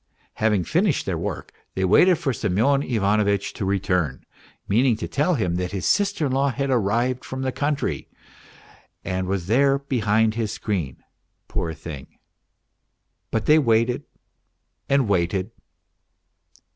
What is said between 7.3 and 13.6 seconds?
the country and was there behind his screen, poor thing! But they